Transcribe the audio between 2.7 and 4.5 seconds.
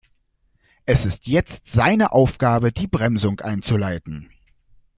die Bremsung einzuleiten.